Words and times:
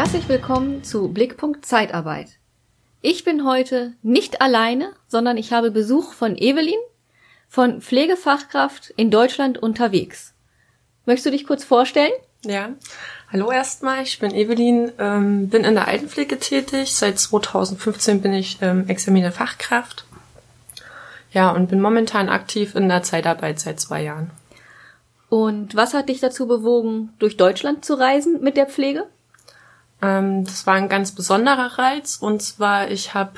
Herzlich 0.00 0.30
willkommen 0.30 0.82
zu 0.82 1.08
Blickpunkt 1.08 1.66
Zeitarbeit. 1.66 2.38
Ich 3.02 3.22
bin 3.22 3.44
heute 3.44 3.92
nicht 4.00 4.40
alleine, 4.40 4.94
sondern 5.08 5.36
ich 5.36 5.52
habe 5.52 5.70
Besuch 5.70 6.14
von 6.14 6.38
Evelyn 6.38 6.80
von 7.50 7.82
Pflegefachkraft 7.82 8.94
in 8.96 9.10
Deutschland 9.10 9.58
unterwegs. 9.58 10.32
Möchtest 11.04 11.26
du 11.26 11.30
dich 11.32 11.46
kurz 11.46 11.64
vorstellen? 11.64 12.12
Ja, 12.46 12.70
hallo 13.30 13.50
erstmal, 13.50 14.02
ich 14.02 14.18
bin 14.18 14.34
Evelyn, 14.34 14.90
ähm, 14.98 15.50
bin 15.50 15.64
in 15.64 15.74
der 15.74 15.86
Altenpflege 15.86 16.38
tätig. 16.38 16.94
Seit 16.94 17.18
2015 17.18 18.22
bin 18.22 18.32
ich 18.32 18.56
ähm, 18.62 18.88
examinierte 18.88 19.36
Fachkraft. 19.36 20.06
Ja, 21.30 21.50
und 21.50 21.68
bin 21.68 21.82
momentan 21.82 22.30
aktiv 22.30 22.74
in 22.74 22.88
der 22.88 23.02
Zeitarbeit 23.02 23.60
seit 23.60 23.78
zwei 23.78 24.02
Jahren. 24.02 24.30
Und 25.28 25.76
was 25.76 25.92
hat 25.92 26.08
dich 26.08 26.20
dazu 26.20 26.48
bewogen, 26.48 27.12
durch 27.18 27.36
Deutschland 27.36 27.84
zu 27.84 27.92
reisen 27.92 28.40
mit 28.40 28.56
der 28.56 28.66
Pflege? 28.66 29.06
Ähm, 30.02 30.44
das 30.44 30.66
war 30.66 30.74
ein 30.74 30.88
ganz 30.88 31.12
besonderer 31.12 31.78
Reiz. 31.78 32.16
Und 32.16 32.42
zwar, 32.42 32.90
ich 32.90 33.14
habe 33.14 33.32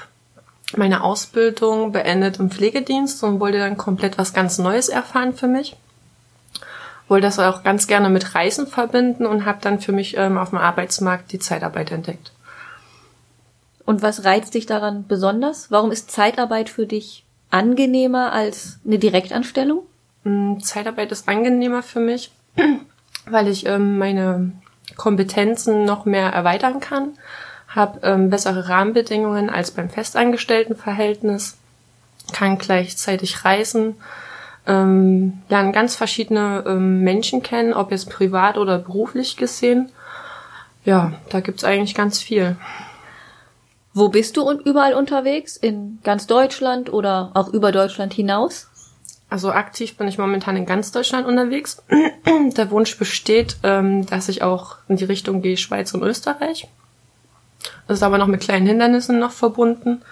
meine 0.76 1.02
Ausbildung 1.02 1.92
beendet 1.92 2.38
im 2.38 2.50
Pflegedienst 2.50 3.22
und 3.24 3.40
wollte 3.40 3.58
dann 3.58 3.76
komplett 3.76 4.18
was 4.18 4.32
ganz 4.32 4.58
Neues 4.58 4.88
erfahren 4.88 5.34
für 5.34 5.48
mich. 5.48 5.76
Wollte 7.08 7.26
das 7.26 7.38
auch 7.38 7.62
ganz 7.62 7.86
gerne 7.86 8.08
mit 8.08 8.34
Reisen 8.34 8.66
verbinden 8.66 9.26
und 9.26 9.44
habe 9.44 9.58
dann 9.60 9.80
für 9.80 9.92
mich 9.92 10.16
ähm, 10.16 10.38
auf 10.38 10.50
dem 10.50 10.58
Arbeitsmarkt 10.58 11.32
die 11.32 11.38
Zeitarbeit 11.38 11.90
entdeckt. 11.90 12.32
Und 13.84 14.00
was 14.00 14.24
reizt 14.24 14.54
dich 14.54 14.66
daran 14.66 15.06
besonders? 15.06 15.70
Warum 15.70 15.90
ist 15.90 16.10
Zeitarbeit 16.10 16.70
für 16.70 16.86
dich 16.86 17.24
angenehmer 17.50 18.32
als 18.32 18.78
eine 18.86 18.98
Direktanstellung? 18.98 19.82
Mm, 20.24 20.60
Zeitarbeit 20.60 21.12
ist 21.12 21.28
angenehmer 21.28 21.82
für 21.82 22.00
mich, 22.00 22.30
weil 23.26 23.48
ich 23.48 23.66
ähm, 23.66 23.98
meine 23.98 24.52
Kompetenzen 24.96 25.84
noch 25.84 26.04
mehr 26.04 26.30
erweitern 26.30 26.80
kann, 26.80 27.10
habe 27.68 28.00
ähm, 28.02 28.30
bessere 28.30 28.68
Rahmenbedingungen 28.68 29.50
als 29.50 29.70
beim 29.70 29.90
Festangestelltenverhältnis, 29.90 31.56
kann 32.32 32.58
gleichzeitig 32.58 33.44
reisen, 33.44 33.96
ähm, 34.66 35.42
lernen 35.48 35.72
ganz 35.72 35.96
verschiedene 35.96 36.64
ähm, 36.66 37.00
Menschen 37.00 37.42
kennen, 37.42 37.74
ob 37.74 37.90
jetzt 37.90 38.10
privat 38.10 38.58
oder 38.58 38.78
beruflich 38.78 39.36
gesehen. 39.36 39.90
Ja, 40.84 41.12
da 41.30 41.40
gibt's 41.40 41.64
eigentlich 41.64 41.94
ganz 41.94 42.20
viel. 42.20 42.56
Wo 43.94 44.08
bist 44.08 44.36
du 44.36 44.42
und 44.42 44.64
überall 44.64 44.94
unterwegs? 44.94 45.56
In 45.56 45.98
ganz 46.02 46.26
Deutschland 46.26 46.92
oder 46.92 47.30
auch 47.34 47.48
über 47.48 47.72
Deutschland 47.72 48.14
hinaus? 48.14 48.68
Also 49.32 49.50
aktiv 49.50 49.96
bin 49.96 50.08
ich 50.08 50.18
momentan 50.18 50.56
in 50.56 50.66
ganz 50.66 50.92
Deutschland 50.92 51.26
unterwegs. 51.26 51.82
Der 52.56 52.70
Wunsch 52.70 52.98
besteht, 52.98 53.56
ähm, 53.62 54.04
dass 54.04 54.28
ich 54.28 54.42
auch 54.42 54.76
in 54.88 54.96
die 54.96 55.06
Richtung 55.06 55.40
gehe, 55.40 55.56
Schweiz 55.56 55.94
und 55.94 56.02
Österreich. 56.02 56.68
Das 57.88 57.96
ist 57.98 58.02
aber 58.02 58.18
noch 58.18 58.26
mit 58.26 58.42
kleinen 58.42 58.66
Hindernissen 58.66 59.18
noch 59.18 59.30
verbunden. 59.32 60.02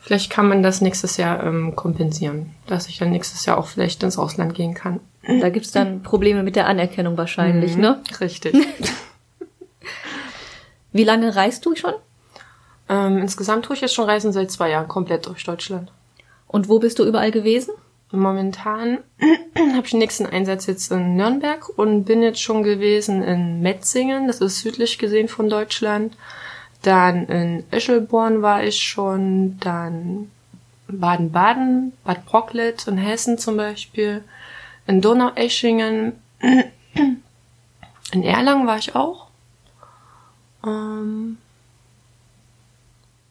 Vielleicht 0.00 0.28
kann 0.28 0.48
man 0.48 0.64
das 0.64 0.80
nächstes 0.80 1.16
Jahr 1.18 1.44
ähm, 1.44 1.76
kompensieren, 1.76 2.50
dass 2.66 2.88
ich 2.88 2.98
dann 2.98 3.12
nächstes 3.12 3.46
Jahr 3.46 3.58
auch 3.58 3.68
vielleicht 3.68 4.02
ins 4.02 4.18
Ausland 4.18 4.54
gehen 4.54 4.74
kann. 4.74 4.98
Da 5.40 5.50
gibt's 5.50 5.70
dann 5.70 6.02
Probleme 6.02 6.42
mit 6.42 6.56
der 6.56 6.66
Anerkennung 6.66 7.16
wahrscheinlich, 7.16 7.76
Mhm, 7.76 7.80
ne? 7.80 8.02
Richtig. 8.20 8.54
Wie 10.92 11.04
lange 11.04 11.36
reist 11.36 11.64
du 11.64 11.76
schon? 11.76 11.94
ähm, 12.88 13.18
insgesamt 13.18 13.66
tue 13.66 13.76
ich 13.76 13.82
jetzt 13.82 13.94
schon 13.94 14.10
Reisen 14.10 14.32
seit 14.32 14.50
zwei 14.50 14.70
Jahren 14.70 14.88
komplett 14.88 15.26
durch 15.26 15.44
Deutschland. 15.44 15.92
Und 16.48 16.68
wo 16.68 16.80
bist 16.80 16.98
du 16.98 17.04
überall 17.04 17.30
gewesen? 17.30 17.72
Momentan 18.14 18.98
habe 19.20 19.84
ich 19.84 19.90
den 19.90 19.98
nächsten 19.98 20.26
Einsatz 20.26 20.66
jetzt 20.66 20.90
in 20.92 21.16
Nürnberg 21.16 21.68
und 21.76 22.04
bin 22.04 22.22
jetzt 22.22 22.40
schon 22.40 22.62
gewesen 22.62 23.22
in 23.22 23.60
Metzingen, 23.60 24.26
das 24.26 24.40
ist 24.40 24.60
südlich 24.60 24.98
gesehen 24.98 25.28
von 25.28 25.48
Deutschland. 25.48 26.16
Dann 26.82 27.26
in 27.26 27.64
Eschelborn 27.70 28.42
war 28.42 28.62
ich 28.62 28.80
schon, 28.82 29.58
dann 29.60 30.30
Baden-Baden, 30.88 31.92
Bad 32.04 32.26
Brocklet 32.26 32.86
in 32.86 32.98
Hessen 32.98 33.38
zum 33.38 33.56
Beispiel, 33.56 34.22
in 34.86 35.00
Donaueschingen, 35.00 36.12
in 36.40 38.22
Erlangen 38.22 38.66
war 38.66 38.78
ich 38.78 38.94
auch. 38.94 39.28
Ähm, 40.64 41.38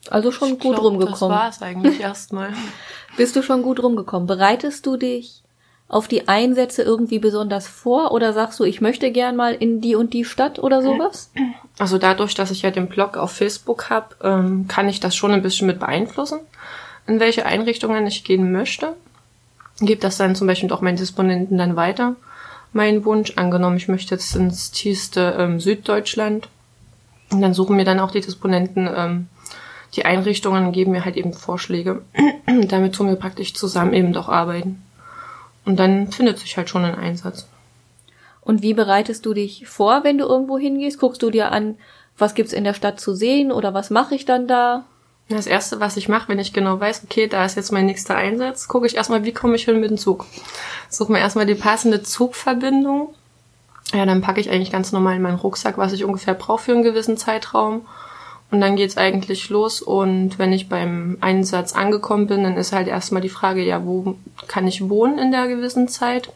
Also 0.10 0.32
schon 0.32 0.50
ich 0.50 0.60
gut 0.60 0.76
glaub, 0.76 0.86
rumgekommen. 0.86 1.12
Das 1.12 1.22
war 1.22 1.50
es 1.50 1.62
eigentlich 1.62 2.00
erstmal. 2.00 2.54
Bist 3.18 3.36
du 3.36 3.42
schon 3.42 3.62
gut 3.62 3.82
rumgekommen? 3.82 4.28
Bereitest 4.28 4.86
du 4.86 4.98
dich 4.98 5.44
auf 5.88 6.08
die 6.08 6.28
Einsätze 6.28 6.82
irgendwie 6.82 7.20
besonders 7.20 7.68
vor 7.68 8.12
oder 8.12 8.34
sagst 8.34 8.60
du, 8.60 8.64
ich 8.64 8.82
möchte 8.82 9.12
gern 9.12 9.36
mal 9.36 9.54
in 9.54 9.80
die 9.80 9.96
und 9.96 10.14
die 10.14 10.26
Stadt 10.26 10.58
oder 10.58 10.82
sowas? 10.82 11.32
Also 11.78 11.98
dadurch, 12.00 12.34
dass 12.34 12.52
ich 12.52 12.64
ja 12.64 12.72
den 12.72 12.88
Blog 12.88 13.16
auf 13.16 13.32
Facebook 13.32 13.90
habe, 13.90 14.16
ähm, 14.24 14.68
kann 14.68 14.90
ich 14.90 15.00
das 15.00 15.16
schon 15.16 15.32
ein 15.32 15.44
bisschen 15.44 15.68
mit 15.68 15.80
beeinflussen, 15.80 16.40
in 17.06 17.20
welche 17.20 17.46
Einrichtungen 17.46 18.08
ich 18.08 18.24
gehen 18.24 18.52
möchte. 18.52 18.96
Gebe 19.80 20.02
das 20.02 20.18
dann 20.18 20.36
zum 20.36 20.48
Beispiel 20.48 20.72
auch 20.72 20.82
meinen 20.82 20.98
Disponenten 20.98 21.58
dann 21.58 21.76
weiter. 21.76 22.16
Mein 22.72 23.06
Wunsch, 23.06 23.34
angenommen, 23.36 23.78
ich 23.78 23.88
möchte 23.88 24.16
jetzt 24.16 24.36
ins 24.36 24.72
tiefste 24.72 25.36
ähm, 25.38 25.60
Süddeutschland. 25.60 26.48
Und 27.32 27.42
dann 27.42 27.54
suchen 27.54 27.76
mir 27.76 27.86
dann 27.86 28.00
auch 28.00 28.12
die 28.12 28.22
Disponenten 28.22 28.90
ähm, 28.96 29.28
die 29.96 30.06
Einrichtungen 30.06 30.72
geben 30.72 30.92
mir 30.92 31.06
halt 31.06 31.16
eben 31.16 31.34
Vorschläge. 31.34 32.02
Damit 32.68 32.96
tun 32.96 33.08
wir 33.08 33.16
praktisch 33.16 33.54
zusammen 33.54 33.94
eben 33.94 34.14
doch 34.14 34.30
arbeiten. 34.30 34.84
Und 35.66 35.80
dann 35.80 36.12
findet 36.12 36.40
sich 36.40 36.58
halt 36.58 36.70
schon 36.70 36.84
ein 36.84 36.96
Einsatz. 36.96 37.48
Und 38.42 38.62
wie 38.62 38.74
bereitest 38.74 39.26
du 39.26 39.34
dich 39.34 39.68
vor, 39.68 40.04
wenn 40.04 40.18
du 40.18 40.26
irgendwo 40.26 40.58
hingehst? 40.58 41.00
Guckst 41.00 41.22
du 41.22 41.30
dir 41.30 41.52
an, 41.52 41.76
was 42.18 42.36
gibt's 42.36 42.54
in 42.54 42.64
der 42.64 42.74
Stadt 42.74 43.00
zu 43.00 43.16
sehen 43.16 43.52
oder 43.52 43.74
was 43.74 43.90
mache 43.90 44.16
ich 44.16 44.26
dann 44.26 44.48
da? 44.48 44.84
Das 45.30 45.48
erste, 45.48 45.80
was 45.80 45.96
ich 45.96 46.10
mache, 46.10 46.28
wenn 46.28 46.40
ich 46.40 46.52
genau 46.52 46.80
weiß, 46.80 47.04
okay, 47.06 47.28
da 47.28 47.46
ist 47.46 47.56
jetzt 47.56 47.72
mein 47.72 47.86
nächster 47.86 48.16
Einsatz, 48.16 48.68
gucke 48.68 48.86
ich 48.86 48.98
erstmal, 48.98 49.24
wie 49.24 49.32
komme 49.32 49.56
ich 49.56 49.64
hin 49.64 49.80
mit 49.80 49.90
dem 49.90 49.98
Zug. 49.98 50.26
Suche 50.90 51.14
mir 51.14 51.20
erstmal 51.20 51.46
die 51.46 51.56
passende 51.56 52.04
Zugverbindung. 52.04 53.16
Ja, 53.94 54.06
dann 54.06 54.22
packe 54.22 54.42
ich 54.42 54.50
eigentlich 54.50 54.72
ganz 54.72 54.92
normal 54.92 55.16
in 55.16 55.22
meinen 55.22 55.40
Rucksack, 55.40 55.78
was 55.78 55.94
ich 55.94 56.04
ungefähr 56.04 56.34
brauche 56.34 56.64
für 56.64 56.72
einen 56.74 56.84
gewissen 56.84 57.16
Zeitraum. 57.16 57.86
Und 58.54 58.62
dann 58.62 58.76
geht's 58.76 58.98
eigentlich 58.98 59.50
los. 59.50 59.82
Und 59.82 60.38
wenn 60.38 60.54
ich 60.54 60.70
beim 60.70 61.18
Einsatz 61.22 61.74
angekommen 61.74 62.28
bin, 62.28 62.44
dann 62.44 62.56
ist 62.56 62.72
halt 62.72 62.88
erstmal 62.88 63.24
die 63.24 63.30
Frage, 63.30 63.64
ja, 63.64 63.84
wo 63.84 64.16
kann 64.48 64.68
ich 64.68 64.88
wohnen 64.90 65.18
in 65.18 65.32
der 65.32 65.48
gewissen 65.48 65.88
Zeit? 65.88 66.32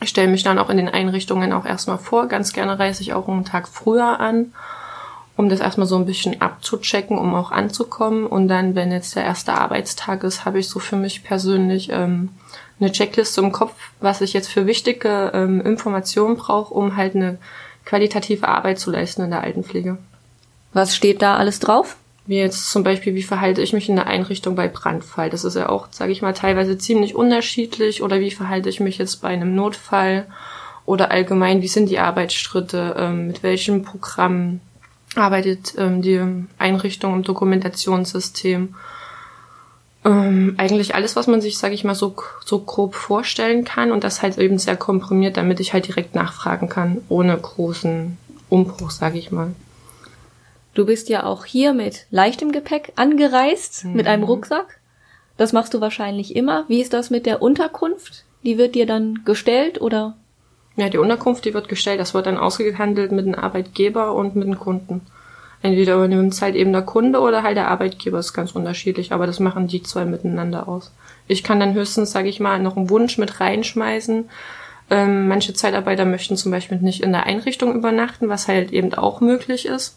Ich 0.00 0.08
stelle 0.08 0.30
mich 0.30 0.42
dann 0.42 0.58
auch 0.58 0.70
in 0.70 0.78
den 0.78 0.88
Einrichtungen 0.88 1.52
auch 1.52 1.66
erstmal 1.66 1.98
vor. 1.98 2.28
Ganz 2.28 2.54
gerne 2.54 2.78
reise 2.78 3.02
ich 3.02 3.12
auch 3.12 3.28
einen 3.28 3.44
Tag 3.44 3.68
früher 3.68 4.20
an 4.20 4.54
um 5.36 5.48
das 5.48 5.60
erstmal 5.60 5.86
so 5.86 5.96
ein 5.96 6.06
bisschen 6.06 6.40
abzuchecken, 6.40 7.18
um 7.18 7.34
auch 7.34 7.50
anzukommen. 7.50 8.24
Und 8.24 8.48
dann, 8.48 8.74
wenn 8.74 8.92
jetzt 8.92 9.16
der 9.16 9.24
erste 9.24 9.52
Arbeitstag 9.52 10.22
ist, 10.22 10.46
habe 10.46 10.60
ich 10.60 10.68
so 10.68 10.78
für 10.78 10.96
mich 10.96 11.24
persönlich 11.24 11.90
ähm, 11.90 12.30
eine 12.80 12.92
Checkliste 12.92 13.40
im 13.40 13.52
Kopf, 13.52 13.74
was 14.00 14.20
ich 14.20 14.32
jetzt 14.32 14.48
für 14.48 14.64
wichtige 14.64 15.32
ähm, 15.34 15.60
Informationen 15.60 16.36
brauche, 16.36 16.72
um 16.72 16.96
halt 16.96 17.16
eine 17.16 17.38
qualitative 17.84 18.48
Arbeit 18.48 18.78
zu 18.78 18.90
leisten 18.90 19.22
in 19.22 19.30
der 19.30 19.42
Altenpflege. 19.42 19.98
Was 20.74 20.94
steht 20.94 21.22
da 21.22 21.36
alles 21.36 21.60
drauf? 21.60 21.96
Wie 22.26 22.36
jetzt 22.36 22.70
zum 22.70 22.82
Beispiel, 22.82 23.14
wie 23.14 23.22
verhalte 23.22 23.62
ich 23.62 23.72
mich 23.72 23.88
in 23.88 23.96
der 23.96 24.06
Einrichtung 24.06 24.54
bei 24.54 24.66
Brandfall? 24.66 25.30
Das 25.30 25.44
ist 25.44 25.56
ja 25.56 25.68
auch, 25.68 25.88
sage 25.90 26.12
ich 26.12 26.20
mal, 26.20 26.32
teilweise 26.32 26.76
ziemlich 26.76 27.14
unterschiedlich. 27.14 28.02
Oder 28.02 28.20
wie 28.20 28.30
verhalte 28.30 28.68
ich 28.68 28.80
mich 28.80 28.98
jetzt 28.98 29.22
bei 29.22 29.28
einem 29.28 29.54
Notfall? 29.54 30.26
Oder 30.84 31.10
allgemein, 31.10 31.62
wie 31.62 31.68
sind 31.68 31.90
die 31.90 31.98
Arbeitsschritte? 31.98 32.96
Ähm, 32.98 33.28
mit 33.28 33.42
welchem 33.42 33.82
Programm 33.82 34.60
arbeitet 35.14 35.74
ähm, 35.78 36.02
die 36.02 36.20
Einrichtung 36.58 37.14
im 37.14 37.22
Dokumentationssystem? 37.22 38.74
Ähm, 40.04 40.54
eigentlich 40.56 40.94
alles, 40.94 41.14
was 41.14 41.26
man 41.26 41.40
sich, 41.40 41.56
sage 41.56 41.74
ich 41.74 41.84
mal, 41.84 41.94
so, 41.94 42.16
so 42.44 42.58
grob 42.58 42.94
vorstellen 42.94 43.64
kann 43.64 43.92
und 43.92 44.02
das 44.02 44.22
halt 44.22 44.38
eben 44.38 44.58
sehr 44.58 44.76
komprimiert, 44.76 45.36
damit 45.36 45.60
ich 45.60 45.72
halt 45.72 45.86
direkt 45.86 46.14
nachfragen 46.14 46.68
kann, 46.68 46.98
ohne 47.08 47.36
großen 47.36 48.18
Umbruch, 48.48 48.90
sage 48.90 49.18
ich 49.18 49.30
mal. 49.30 49.54
Du 50.74 50.84
bist 50.84 51.08
ja 51.08 51.24
auch 51.24 51.44
hier 51.44 51.72
mit 51.72 52.06
leichtem 52.10 52.50
Gepäck 52.50 52.92
angereist, 52.96 53.84
mit 53.84 54.06
einem 54.08 54.24
Rucksack. 54.24 54.80
Das 55.36 55.52
machst 55.52 55.72
du 55.72 55.80
wahrscheinlich 55.80 56.34
immer. 56.34 56.64
Wie 56.68 56.80
ist 56.80 56.92
das 56.92 57.10
mit 57.10 57.26
der 57.26 57.42
Unterkunft? 57.42 58.24
Die 58.42 58.58
wird 58.58 58.74
dir 58.74 58.86
dann 58.86 59.20
gestellt 59.24 59.80
oder? 59.80 60.16
Ja, 60.76 60.88
die 60.88 60.98
Unterkunft, 60.98 61.44
die 61.44 61.54
wird 61.54 61.68
gestellt, 61.68 62.00
das 62.00 62.14
wird 62.14 62.26
dann 62.26 62.36
ausgehandelt 62.36 63.12
mit 63.12 63.26
dem 63.26 63.36
Arbeitgeber 63.36 64.14
und 64.14 64.34
mit 64.34 64.46
dem 64.46 64.58
Kunden. 64.58 65.02
Entweder 65.62 65.94
übernimmt 65.94 66.34
es 66.34 66.42
halt 66.42 66.56
eben 66.56 66.72
der 66.72 66.82
Kunde 66.82 67.20
oder 67.20 67.42
halt 67.42 67.56
der 67.56 67.68
Arbeitgeber, 67.68 68.18
ist 68.18 68.34
ganz 68.34 68.52
unterschiedlich, 68.52 69.12
aber 69.12 69.26
das 69.26 69.40
machen 69.40 69.68
die 69.68 69.82
zwei 69.82 70.04
miteinander 70.04 70.68
aus. 70.68 70.92
Ich 71.26 71.42
kann 71.42 71.60
dann 71.60 71.74
höchstens, 71.74 72.10
sage 72.10 72.28
ich 72.28 72.40
mal, 72.40 72.58
noch 72.58 72.76
einen 72.76 72.90
Wunsch 72.90 73.16
mit 73.16 73.40
reinschmeißen. 73.40 74.28
Ähm, 74.90 75.28
manche 75.28 75.54
Zeitarbeiter 75.54 76.04
möchten 76.04 76.36
zum 76.36 76.52
Beispiel 76.52 76.78
nicht 76.78 77.02
in 77.02 77.12
der 77.12 77.24
Einrichtung 77.24 77.74
übernachten, 77.74 78.28
was 78.28 78.48
halt 78.48 78.72
eben 78.72 78.92
auch 78.92 79.20
möglich 79.22 79.64
ist. 79.66 79.96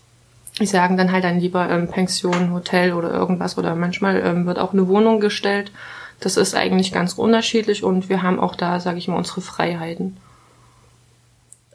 Die 0.60 0.66
sagen 0.66 0.98
dann 0.98 1.12
halt 1.12 1.24
dann 1.24 1.40
lieber 1.40 1.70
ähm, 1.70 1.88
Pension, 1.88 2.52
Hotel 2.52 2.94
oder 2.94 3.12
irgendwas 3.12 3.58
oder 3.58 3.76
manchmal 3.76 4.22
ähm, 4.26 4.46
wird 4.46 4.60
auch 4.60 4.74
eine 4.74 4.88
Wohnung 4.88 5.20
gestellt. 5.20 5.72
Das 6.20 6.36
ist 6.36 6.56
eigentlich 6.56 6.92
ganz 6.92 7.14
unterschiedlich 7.14 7.84
und 7.84 8.10
wir 8.10 8.24
haben 8.24 8.40
auch 8.40 8.56
da, 8.56 8.80
sage 8.80 8.98
ich 8.98 9.08
mal, 9.08 9.18
unsere 9.18 9.42
Freiheiten. 9.42 10.18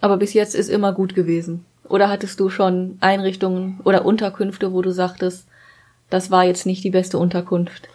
Aber 0.00 0.17
bis 0.17 0.34
jetzt 0.34 0.56
ist 0.56 0.69
immer 0.69 0.93
gut 0.93 1.14
gewesen. 1.14 1.64
Oder 1.88 2.08
hattest 2.08 2.40
du 2.40 2.50
schon 2.50 2.99
Einrichtungen 3.00 3.79
oder 3.84 4.05
Unterkünfte, 4.05 4.73
wo 4.73 4.82
du 4.82 4.93
sagtest, 4.93 5.46
das 6.11 6.31
war 6.31 6.44
jetzt 6.44 6.67
nicht 6.67 6.82
die 6.82 6.90
beste 6.90 7.19
Unterkunft? 7.19 7.88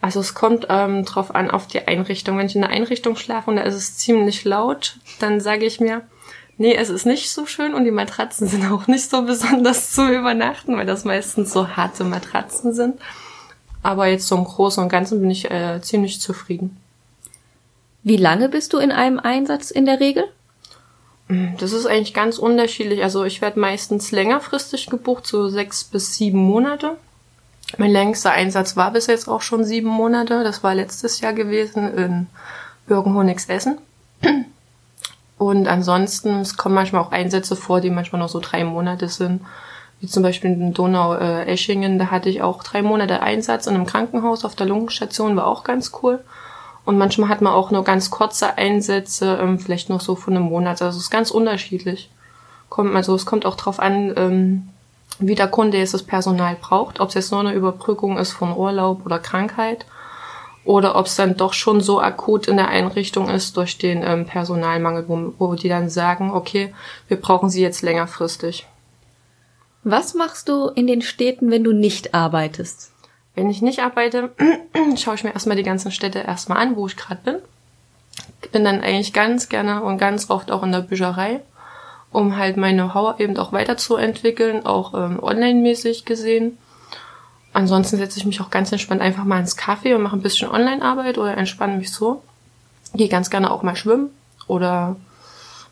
Also 0.00 0.20
es 0.20 0.34
kommt 0.34 0.66
ähm, 0.68 1.04
drauf 1.04 1.34
an 1.34 1.50
auf 1.50 1.66
die 1.66 1.86
Einrichtung. 1.86 2.36
Wenn 2.36 2.46
ich 2.46 2.56
in 2.56 2.64
einer 2.64 2.72
Einrichtung 2.72 3.16
schlafe 3.16 3.50
und 3.50 3.56
da 3.56 3.62
ist 3.62 3.74
es 3.74 3.96
ziemlich 3.96 4.44
laut, 4.44 4.96
dann 5.20 5.40
sage 5.40 5.64
ich 5.64 5.80
mir, 5.80 6.02
nee, 6.62 6.76
es 6.76 6.90
ist 6.90 7.06
nicht 7.06 7.30
so 7.30 7.44
schön 7.44 7.74
und 7.74 7.84
die 7.84 7.90
Matratzen 7.90 8.46
sind 8.46 8.70
auch 8.70 8.86
nicht 8.86 9.10
so 9.10 9.22
besonders 9.22 9.90
zu 9.92 10.08
übernachten, 10.08 10.76
weil 10.76 10.86
das 10.86 11.04
meistens 11.04 11.52
so 11.52 11.68
harte 11.68 12.04
Matratzen 12.04 12.72
sind. 12.72 13.00
Aber 13.82 14.06
jetzt 14.06 14.28
so 14.28 14.36
im 14.36 14.44
Großen 14.44 14.80
und 14.80 14.88
Ganzen 14.88 15.20
bin 15.20 15.30
ich 15.30 15.50
äh, 15.50 15.80
ziemlich 15.82 16.20
zufrieden. 16.20 16.76
Wie 18.04 18.16
lange 18.16 18.48
bist 18.48 18.72
du 18.72 18.78
in 18.78 18.92
einem 18.92 19.18
Einsatz 19.18 19.72
in 19.72 19.86
der 19.86 19.98
Regel? 19.98 20.24
Mm, 21.26 21.56
das 21.58 21.72
ist 21.72 21.86
eigentlich 21.86 22.14
ganz 22.14 22.38
unterschiedlich. 22.38 23.02
Also 23.02 23.24
ich 23.24 23.40
werde 23.40 23.58
meistens 23.58 24.12
längerfristig 24.12 24.86
gebucht, 24.86 25.26
so 25.26 25.48
sechs 25.48 25.82
bis 25.82 26.14
sieben 26.14 26.38
Monate. 26.38 26.96
Mein 27.76 27.90
längster 27.90 28.30
Einsatz 28.30 28.76
war 28.76 28.92
bis 28.92 29.08
jetzt 29.08 29.28
auch 29.28 29.42
schon 29.42 29.64
sieben 29.64 29.88
Monate. 29.88 30.44
Das 30.44 30.62
war 30.62 30.76
letztes 30.76 31.20
Jahr 31.20 31.32
gewesen 31.32 31.92
in 31.92 32.26
Birkenhonigs 32.86 33.46
Essen. 33.46 33.78
Und 35.42 35.66
ansonsten, 35.66 36.38
es 36.40 36.56
kommen 36.56 36.76
manchmal 36.76 37.02
auch 37.02 37.10
Einsätze 37.10 37.56
vor, 37.56 37.80
die 37.80 37.90
manchmal 37.90 38.20
noch 38.20 38.28
so 38.28 38.38
drei 38.38 38.62
Monate 38.62 39.08
sind. 39.08 39.40
Wie 39.98 40.06
zum 40.06 40.22
Beispiel 40.22 40.52
in 40.52 40.72
Donau-Eschingen, 40.72 41.98
da 41.98 42.12
hatte 42.12 42.28
ich 42.28 42.42
auch 42.42 42.62
drei 42.62 42.80
Monate 42.82 43.22
Einsatz 43.22 43.66
in 43.66 43.74
einem 43.74 43.84
Krankenhaus 43.84 44.44
auf 44.44 44.54
der 44.54 44.66
Lungenstation, 44.68 45.34
war 45.34 45.48
auch 45.48 45.64
ganz 45.64 45.90
cool. 46.00 46.20
Und 46.84 46.96
manchmal 46.96 47.28
hat 47.28 47.40
man 47.40 47.54
auch 47.54 47.72
nur 47.72 47.82
ganz 47.82 48.10
kurze 48.10 48.56
Einsätze, 48.56 49.36
ähm, 49.42 49.58
vielleicht 49.58 49.88
noch 49.88 50.00
so 50.00 50.14
von 50.14 50.36
einem 50.36 50.44
Monat. 50.44 50.80
Also 50.80 50.96
es 50.96 51.04
ist 51.04 51.10
ganz 51.10 51.32
unterschiedlich. 51.32 52.08
Kommt, 52.68 52.94
also 52.94 53.12
es 53.16 53.26
kommt 53.26 53.44
auch 53.44 53.56
drauf 53.56 53.80
an, 53.80 54.14
ähm, 54.16 54.68
wie 55.18 55.34
der 55.34 55.48
Kunde 55.48 55.76
jetzt 55.76 55.94
das 55.94 56.04
Personal 56.04 56.56
braucht, 56.60 57.00
ob 57.00 57.08
es 57.08 57.14
jetzt 57.14 57.32
nur 57.32 57.40
eine 57.40 57.52
Überbrückung 57.52 58.16
ist 58.16 58.30
von 58.30 58.56
Urlaub 58.56 59.04
oder 59.04 59.18
Krankheit 59.18 59.86
oder 60.64 60.96
ob 60.96 61.06
es 61.06 61.16
dann 61.16 61.36
doch 61.36 61.52
schon 61.52 61.80
so 61.80 62.00
akut 62.00 62.46
in 62.46 62.56
der 62.56 62.68
Einrichtung 62.68 63.28
ist 63.28 63.56
durch 63.56 63.78
den 63.78 64.02
ähm, 64.04 64.26
Personalmangel, 64.26 65.08
wo, 65.08 65.34
wo 65.38 65.54
die 65.54 65.68
dann 65.68 65.88
sagen, 65.88 66.30
okay, 66.30 66.72
wir 67.08 67.20
brauchen 67.20 67.50
sie 67.50 67.62
jetzt 67.62 67.82
längerfristig. 67.82 68.66
Was 69.84 70.14
machst 70.14 70.48
du 70.48 70.68
in 70.68 70.86
den 70.86 71.02
Städten, 71.02 71.50
wenn 71.50 71.64
du 71.64 71.72
nicht 71.72 72.14
arbeitest? 72.14 72.92
Wenn 73.34 73.50
ich 73.50 73.62
nicht 73.62 73.80
arbeite, 73.80 74.30
schaue 74.96 75.16
ich 75.16 75.24
mir 75.24 75.32
erstmal 75.32 75.56
die 75.56 75.62
ganzen 75.62 75.90
Städte 75.90 76.20
erstmal 76.20 76.58
an, 76.58 76.76
wo 76.76 76.86
ich 76.86 76.96
gerade 76.96 77.20
bin. 77.24 77.36
Bin 78.52 78.64
dann 78.64 78.80
eigentlich 78.80 79.12
ganz 79.12 79.48
gerne 79.48 79.82
und 79.82 79.98
ganz 79.98 80.30
oft 80.30 80.50
auch 80.50 80.62
in 80.62 80.72
der 80.72 80.80
Bücherei 80.80 81.40
um 82.12 82.36
halt 82.36 82.56
mein 82.56 82.76
Know-how 82.76 83.18
eben 83.18 83.36
auch 83.38 83.52
weiterzuentwickeln, 83.52 84.66
auch 84.66 84.94
ähm, 84.94 85.18
online-mäßig 85.20 86.04
gesehen. 86.04 86.58
Ansonsten 87.52 87.98
setze 87.98 88.18
ich 88.18 88.24
mich 88.24 88.40
auch 88.40 88.50
ganz 88.50 88.72
entspannt 88.72 89.02
einfach 89.02 89.24
mal 89.24 89.40
ins 89.40 89.56
Kaffee 89.56 89.94
und 89.94 90.02
mache 90.02 90.16
ein 90.16 90.22
bisschen 90.22 90.48
Online-Arbeit 90.48 91.18
oder 91.18 91.36
entspanne 91.36 91.76
mich 91.76 91.92
so. 91.92 92.22
Gehe 92.94 93.08
ganz 93.08 93.30
gerne 93.30 93.50
auch 93.50 93.62
mal 93.62 93.76
schwimmen 93.76 94.10
oder 94.46 94.96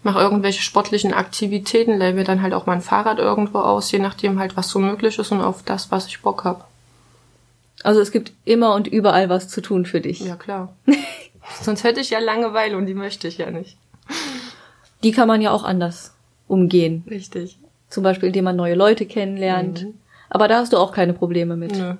mache 0.03 0.19
irgendwelche 0.19 0.63
sportlichen 0.63 1.13
Aktivitäten, 1.13 1.99
leihe 1.99 2.15
mir 2.15 2.25
dann 2.25 2.43
halt 2.43 2.55
auch 2.55 2.67
mein 2.67 2.81
Fahrrad 2.81 3.19
irgendwo 3.19 3.59
aus, 3.59 3.91
je 3.93 3.99
nachdem 3.99 4.39
halt, 4.39 4.57
was 4.57 4.69
so 4.69 4.79
möglich 4.79 5.19
ist 5.19 5.33
und 5.33 5.41
auf 5.41 5.63
das, 5.63 5.91
was 5.91 6.07
ich 6.07 6.23
Bock 6.23 6.45
hab. 6.45 6.69
Also 7.83 8.01
es 8.01 8.11
gibt 8.11 8.33
immer 8.45 8.75
und 8.75 8.87
überall 8.87 9.29
was 9.29 9.49
zu 9.49 9.61
tun 9.61 9.87
für 9.87 10.01
dich. 10.01 10.21
Ja, 10.21 10.37
klar. 10.37 10.75
Sonst 11.63 11.85
hätte 11.85 12.01
ich 12.01 12.11
ja 12.11 12.19
Langeweile 12.19 12.77
und 12.77 12.87
die 12.87 12.95
möchte 12.95 13.29
ich 13.29 13.39
ja 13.39 13.51
nicht. 13.51 13.77
Die 15.03 15.13
kann 15.13 15.29
man 15.29 15.41
ja 15.41 15.51
auch 15.51 15.65
anders 15.65 16.13
umgehen. 16.47 17.05
Richtig. 17.09 17.59
Zum 17.89 18.05
Beispiel, 18.05 18.29
indem 18.29 18.45
man 18.45 18.57
neue 18.57 18.75
Leute 18.75 19.07
kennenlernt. 19.07 19.85
Mhm. 19.85 19.95
Aber 20.31 20.49
da 20.49 20.59
hast 20.59 20.73
du 20.73 20.79
auch 20.79 20.93
keine 20.93 21.13
Probleme 21.13 21.57
mit. 21.57 21.77
Nö, 21.77 21.95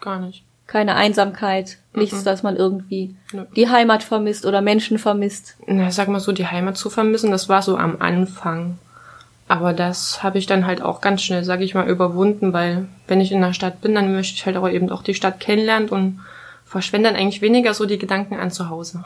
gar 0.00 0.20
nicht. 0.20 0.44
Keine 0.66 0.94
Einsamkeit, 0.94 1.76
mhm. 1.92 2.00
nichts, 2.00 2.24
dass 2.24 2.42
man 2.42 2.56
irgendwie 2.56 3.14
Nö. 3.32 3.44
die 3.54 3.68
Heimat 3.68 4.02
vermisst 4.02 4.46
oder 4.46 4.62
Menschen 4.62 4.98
vermisst. 4.98 5.56
Na, 5.66 5.90
sag 5.90 6.08
mal 6.08 6.20
so, 6.20 6.32
die 6.32 6.46
Heimat 6.46 6.78
zu 6.78 6.88
vermissen, 6.88 7.30
das 7.30 7.50
war 7.50 7.60
so 7.60 7.76
am 7.76 7.96
Anfang. 8.00 8.78
Aber 9.46 9.74
das 9.74 10.22
habe 10.22 10.38
ich 10.38 10.46
dann 10.46 10.66
halt 10.66 10.80
auch 10.80 11.02
ganz 11.02 11.20
schnell, 11.20 11.44
sag 11.44 11.60
ich 11.60 11.74
mal, 11.74 11.86
überwunden, 11.86 12.54
weil 12.54 12.86
wenn 13.06 13.20
ich 13.20 13.30
in 13.30 13.42
der 13.42 13.52
Stadt 13.52 13.82
bin, 13.82 13.94
dann 13.94 14.14
möchte 14.14 14.34
ich 14.34 14.46
halt 14.46 14.56
auch 14.56 14.68
eben 14.68 14.88
auch 14.90 15.02
die 15.02 15.14
Stadt 15.14 15.38
kennenlernen 15.38 15.90
und 15.90 16.20
verschwende 16.74 17.08
dann 17.08 17.16
eigentlich 17.16 17.40
weniger 17.40 17.72
so 17.72 17.86
die 17.86 17.98
Gedanken 17.98 18.34
an 18.34 18.50
zu 18.50 18.68
Hause. 18.68 19.04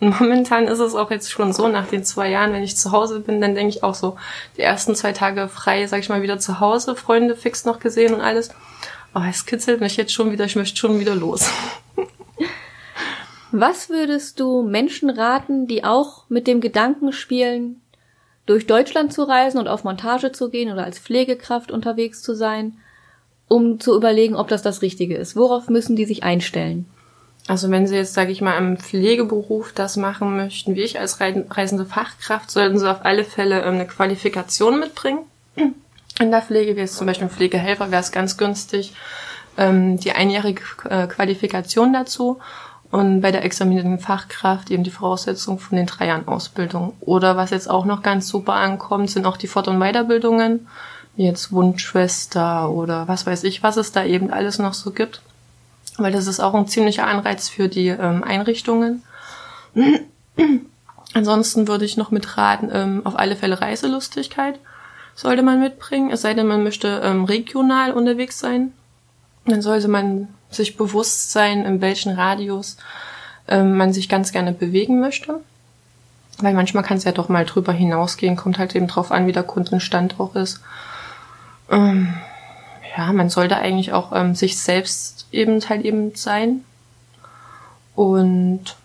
Und 0.00 0.18
momentan 0.18 0.66
ist 0.66 0.80
es 0.80 0.96
auch 0.96 1.12
jetzt 1.12 1.30
schon 1.30 1.52
so, 1.52 1.68
nach 1.68 1.86
den 1.86 2.02
zwei 2.02 2.28
Jahren, 2.28 2.52
wenn 2.52 2.64
ich 2.64 2.76
zu 2.76 2.90
Hause 2.90 3.20
bin, 3.20 3.40
dann 3.40 3.54
denke 3.54 3.68
ich 3.68 3.84
auch 3.84 3.94
so, 3.94 4.16
die 4.56 4.62
ersten 4.62 4.96
zwei 4.96 5.12
Tage 5.12 5.46
frei, 5.46 5.86
sag 5.86 6.00
ich 6.00 6.08
mal, 6.08 6.22
wieder 6.22 6.40
zu 6.40 6.58
Hause, 6.58 6.96
Freunde 6.96 7.36
fix 7.36 7.64
noch 7.64 7.78
gesehen 7.78 8.12
und 8.12 8.22
alles. 8.22 8.50
Aber 9.14 9.26
es 9.28 9.46
kitzelt 9.46 9.80
mich 9.80 9.96
jetzt 9.96 10.12
schon 10.12 10.32
wieder, 10.32 10.46
ich 10.46 10.56
möchte 10.56 10.76
schon 10.76 10.98
wieder 10.98 11.14
los. 11.14 11.48
Was 13.52 13.88
würdest 13.88 14.40
du 14.40 14.62
Menschen 14.62 15.08
raten, 15.08 15.68
die 15.68 15.84
auch 15.84 16.24
mit 16.28 16.48
dem 16.48 16.60
Gedanken 16.60 17.12
spielen, 17.12 17.80
durch 18.46 18.66
Deutschland 18.66 19.12
zu 19.12 19.22
reisen 19.22 19.58
und 19.58 19.68
auf 19.68 19.84
Montage 19.84 20.32
zu 20.32 20.50
gehen 20.50 20.72
oder 20.72 20.82
als 20.82 20.98
Pflegekraft 20.98 21.70
unterwegs 21.70 22.20
zu 22.20 22.34
sein, 22.34 22.78
um 23.46 23.78
zu 23.78 23.94
überlegen, 23.94 24.34
ob 24.34 24.48
das 24.48 24.62
das 24.62 24.82
Richtige 24.82 25.16
ist? 25.16 25.36
Worauf 25.36 25.68
müssen 25.68 25.94
die 25.94 26.04
sich 26.04 26.24
einstellen? 26.24 26.86
Also 27.48 27.70
wenn 27.70 27.86
Sie 27.86 27.94
jetzt, 27.94 28.14
sage 28.14 28.32
ich 28.32 28.40
mal, 28.40 28.58
im 28.58 28.76
Pflegeberuf 28.76 29.72
das 29.72 29.96
machen 29.96 30.36
möchten, 30.36 30.74
wie 30.74 30.82
ich 30.82 30.98
als 30.98 31.20
reisende 31.20 31.86
Fachkraft, 31.86 32.50
sollten 32.50 32.78
Sie 32.78 32.90
auf 32.90 33.04
alle 33.04 33.24
Fälle 33.24 33.62
ähm, 33.62 33.74
eine 33.74 33.86
Qualifikation 33.86 34.80
mitbringen. 34.80 35.20
In 36.18 36.30
der 36.30 36.42
Pflege, 36.42 36.76
wie 36.76 36.80
jetzt 36.80 36.96
zum 36.96 37.06
Beispiel 37.06 37.28
Pflegehelfer, 37.28 37.90
wäre 37.90 38.00
es 38.00 38.10
ganz 38.10 38.36
günstig, 38.36 38.94
ähm, 39.58 39.98
die 39.98 40.12
einjährige 40.12 40.62
äh, 40.88 41.06
Qualifikation 41.06 41.92
dazu 41.92 42.40
und 42.90 43.20
bei 43.20 43.30
der 43.30 43.44
examinierten 43.44 44.00
Fachkraft 44.00 44.70
eben 44.70 44.82
die 44.82 44.90
Voraussetzung 44.90 45.58
von 45.58 45.76
den 45.76 45.86
drei 45.86 46.06
Jahren 46.06 46.26
Ausbildung. 46.26 46.94
Oder 47.00 47.36
was 47.36 47.50
jetzt 47.50 47.70
auch 47.70 47.84
noch 47.84 48.02
ganz 48.02 48.28
super 48.28 48.54
ankommt, 48.54 49.10
sind 49.10 49.26
auch 49.26 49.36
die 49.36 49.48
Fort- 49.48 49.68
und 49.68 49.78
Weiterbildungen, 49.78 50.66
wie 51.14 51.26
jetzt 51.26 51.52
Wundschwester 51.52 52.70
oder 52.70 53.06
was 53.08 53.24
weiß 53.26 53.44
ich, 53.44 53.62
was 53.62 53.76
es 53.76 53.92
da 53.92 54.04
eben 54.04 54.32
alles 54.32 54.58
noch 54.58 54.74
so 54.74 54.90
gibt 54.90 55.20
weil 55.98 56.12
das 56.12 56.26
ist 56.26 56.40
auch 56.40 56.54
ein 56.54 56.68
ziemlicher 56.68 57.06
Anreiz 57.06 57.48
für 57.48 57.68
die 57.68 57.88
ähm, 57.88 58.22
Einrichtungen. 58.22 59.02
Ansonsten 61.14 61.68
würde 61.68 61.84
ich 61.84 61.96
noch 61.96 62.10
mitraten, 62.10 62.70
ähm, 62.72 63.02
auf 63.04 63.18
alle 63.18 63.36
Fälle 63.36 63.60
Reiselustigkeit 63.60 64.58
sollte 65.16 65.42
man 65.42 65.58
mitbringen, 65.58 66.10
es 66.12 66.20
sei 66.20 66.34
denn, 66.34 66.46
man 66.46 66.62
möchte 66.62 67.00
ähm, 67.02 67.24
regional 67.24 67.92
unterwegs 67.92 68.38
sein. 68.38 68.72
Dann 69.46 69.62
sollte 69.62 69.88
man 69.88 70.28
sich 70.50 70.76
bewusst 70.76 71.32
sein, 71.32 71.64
in 71.64 71.80
welchen 71.80 72.12
Radius 72.12 72.76
ähm, 73.48 73.76
man 73.76 73.92
sich 73.92 74.08
ganz 74.08 74.30
gerne 74.30 74.52
bewegen 74.52 75.00
möchte. 75.00 75.40
Weil 76.38 76.52
manchmal 76.52 76.82
kann 76.82 76.98
es 76.98 77.04
ja 77.04 77.12
doch 77.12 77.30
mal 77.30 77.46
drüber 77.46 77.72
hinausgehen, 77.72 78.36
kommt 78.36 78.58
halt 78.58 78.76
eben 78.76 78.88
drauf 78.88 79.10
an, 79.10 79.26
wie 79.26 79.32
der 79.32 79.42
Kundenstand 79.42 80.20
auch 80.20 80.34
ist. 80.34 80.60
Ähm, 81.70 82.12
ja, 82.96 83.12
man 83.12 83.28
sollte 83.28 83.56
eigentlich 83.56 83.92
auch 83.92 84.12
ähm, 84.12 84.34
sich 84.34 84.58
selbst 84.58 85.26
eben 85.32 85.60
halt 85.68 85.84
eben 85.84 86.14
sein 86.14 86.64
und 87.94 88.76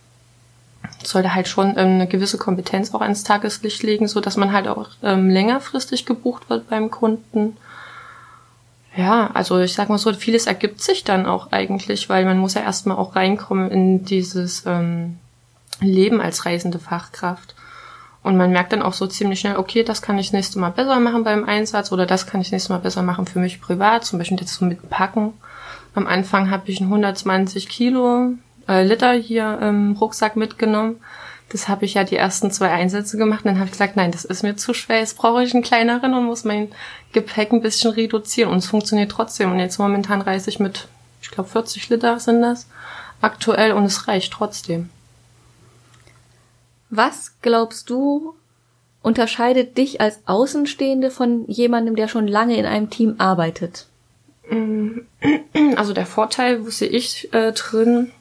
sollte 1.03 1.33
halt 1.33 1.47
schon 1.47 1.71
ähm, 1.77 1.95
eine 1.95 2.07
gewisse 2.07 2.37
Kompetenz 2.37 2.93
auch 2.93 3.01
ans 3.01 3.23
Tageslicht 3.23 3.83
legen, 3.83 4.07
so 4.07 4.19
dass 4.19 4.37
man 4.37 4.51
halt 4.51 4.67
auch 4.67 4.89
ähm, 5.03 5.29
längerfristig 5.29 6.05
gebucht 6.05 6.49
wird 6.49 6.69
beim 6.69 6.91
Kunden. 6.91 7.57
Ja, 8.95 9.31
also 9.33 9.59
ich 9.59 9.73
sag 9.73 9.89
mal 9.89 9.97
so, 9.97 10.11
vieles 10.13 10.47
ergibt 10.47 10.81
sich 10.81 11.03
dann 11.03 11.25
auch 11.25 11.51
eigentlich, 11.51 12.09
weil 12.09 12.25
man 12.25 12.37
muss 12.37 12.55
ja 12.55 12.61
erstmal 12.61 12.97
auch 12.97 13.15
reinkommen 13.15 13.71
in 13.71 14.03
dieses 14.03 14.65
ähm, 14.65 15.17
Leben 15.79 16.19
als 16.19 16.45
reisende 16.45 16.79
Fachkraft. 16.79 17.55
Und 18.23 18.37
man 18.37 18.51
merkt 18.51 18.71
dann 18.71 18.83
auch 18.83 18.93
so 18.93 19.07
ziemlich 19.07 19.39
schnell, 19.39 19.57
okay, 19.57 19.83
das 19.83 20.01
kann 20.01 20.19
ich 20.19 20.31
nächstes 20.31 20.55
Mal 20.55 20.69
besser 20.69 20.99
machen 20.99 21.23
beim 21.23 21.43
Einsatz 21.43 21.91
oder 21.91 22.05
das 22.05 22.27
kann 22.27 22.41
ich 22.41 22.51
nächstes 22.51 22.69
Mal 22.69 22.77
besser 22.77 23.01
machen 23.01 23.25
für 23.25 23.39
mich 23.39 23.59
privat, 23.59 24.05
zum 24.05 24.19
Beispiel 24.19 24.39
jetzt 24.39 24.53
so 24.53 24.65
mit 24.65 24.89
Packen. 24.89 25.33
Am 25.95 26.05
Anfang 26.05 26.51
habe 26.51 26.69
ich 26.69 26.79
einen 26.79 26.89
120 26.89 27.67
Kilo 27.67 28.33
äh, 28.67 28.83
Liter 28.83 29.13
hier 29.13 29.59
im 29.61 29.93
Rucksack 29.93 30.35
mitgenommen. 30.35 30.97
Das 31.49 31.67
habe 31.67 31.83
ich 31.83 31.95
ja 31.95 32.05
die 32.05 32.15
ersten 32.15 32.49
zwei 32.49 32.69
Einsätze 32.69 33.17
gemacht. 33.17 33.41
Dann 33.43 33.55
habe 33.55 33.65
ich 33.65 33.71
gesagt, 33.71 33.97
nein, 33.97 34.11
das 34.11 34.23
ist 34.23 34.41
mir 34.41 34.55
zu 34.55 34.73
schwer. 34.73 34.99
Jetzt 34.99 35.17
brauche 35.17 35.43
ich 35.43 35.53
einen 35.53 35.63
kleineren 35.63 36.13
und 36.13 36.25
muss 36.25 36.45
mein 36.45 36.69
Gepäck 37.11 37.51
ein 37.51 37.61
bisschen 37.61 37.91
reduzieren. 37.91 38.51
Und 38.51 38.59
es 38.59 38.67
funktioniert 38.67 39.11
trotzdem. 39.11 39.51
Und 39.51 39.59
jetzt 39.59 39.77
momentan 39.77 40.21
reise 40.21 40.49
ich 40.49 40.61
mit, 40.61 40.87
ich 41.21 41.29
glaube, 41.29 41.49
40 41.49 41.89
Liter 41.89 42.19
sind 42.19 42.41
das 42.41 42.67
aktuell 43.19 43.73
und 43.73 43.83
es 43.83 44.07
reicht 44.07 44.31
trotzdem. 44.31 44.89
Was 46.91 47.37
glaubst 47.41 47.89
du 47.89 48.35
unterscheidet 49.01 49.77
dich 49.77 50.01
als 50.01 50.19
Außenstehende 50.25 51.09
von 51.09 51.47
jemandem, 51.47 51.95
der 51.95 52.09
schon 52.09 52.27
lange 52.27 52.57
in 52.57 52.65
einem 52.65 52.89
Team 52.89 53.15
arbeitet? 53.17 53.87
Also 55.77 55.93
der 55.93 56.05
Vorteil, 56.05 56.65
wo 56.65 56.69
sehe 56.69 56.89
ich 56.89 57.33
äh, 57.33 57.53
drin, 57.53 58.11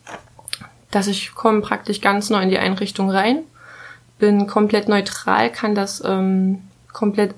dass 0.91 1.09
ich 1.09 1.35
komme 1.35 1.63
praktisch 1.63 2.01
ganz 2.01 2.31
neu 2.31 2.43
in 2.43 2.51
die 2.51 2.59
Einrichtung 2.59 3.11
rein, 3.11 3.43
bin 4.19 4.47
komplett 4.47 4.89
neutral, 4.89 5.51
kann 5.51 5.75
das 5.75 6.03
ähm, 6.05 6.63
komplett 6.93 7.35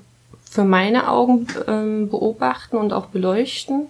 für 0.51 0.65
meine 0.65 1.09
Augen 1.09 1.47
ähm, 1.67 2.11
beobachten 2.11 2.77
und 2.77 2.93
auch 2.93 3.07
beleuchten 3.07 3.87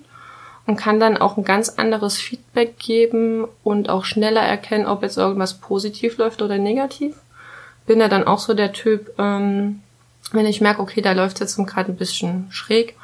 und 0.66 0.76
kann 0.76 1.00
dann 1.00 1.16
auch 1.16 1.36
ein 1.36 1.44
ganz 1.44 1.70
anderes 1.70 2.18
Feedback 2.18 2.78
geben 2.78 3.46
und 3.64 3.88
auch 3.88 4.04
schneller 4.04 4.42
erkennen, 4.42 4.86
ob 4.86 5.02
jetzt 5.02 5.18
irgendwas 5.18 5.54
positiv 5.54 6.18
läuft 6.18 6.42
oder 6.42 6.58
negativ. 6.58 7.16
Bin 7.92 8.00
ja 8.00 8.08
dann 8.08 8.26
auch 8.26 8.38
so 8.38 8.54
der 8.54 8.72
Typ, 8.72 9.12
ähm, 9.18 9.80
wenn 10.32 10.46
ich 10.46 10.62
merke, 10.62 10.80
okay, 10.80 11.02
da 11.02 11.12
läuft 11.12 11.40
jetzt 11.40 11.58
gerade 11.66 11.92
ein 11.92 11.96
bisschen 11.96 12.46
schräg, 12.48 12.96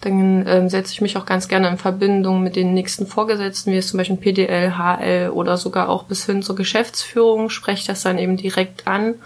dann 0.00 0.46
ähm, 0.48 0.70
setze 0.70 0.94
ich 0.94 1.02
mich 1.02 1.18
auch 1.18 1.26
ganz 1.26 1.46
gerne 1.46 1.68
in 1.68 1.76
Verbindung 1.76 2.42
mit 2.42 2.56
den 2.56 2.72
nächsten 2.72 3.06
Vorgesetzten, 3.06 3.70
wie 3.70 3.76
es 3.76 3.88
zum 3.88 3.98
Beispiel 3.98 4.16
PDL, 4.16 4.78
HL 4.78 5.28
oder 5.34 5.58
sogar 5.58 5.90
auch 5.90 6.04
bis 6.04 6.24
hin 6.24 6.42
zur 6.42 6.56
Geschäftsführung, 6.56 7.50
spreche 7.50 7.86
das 7.86 8.00
dann 8.00 8.16
eben 8.16 8.38
direkt 8.38 8.86
an 8.86 9.16